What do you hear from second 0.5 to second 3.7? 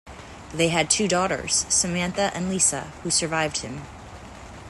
They had two daughters, Samantha and Lisa, who survived